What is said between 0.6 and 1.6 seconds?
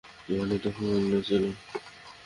তখন অন্য ছিল।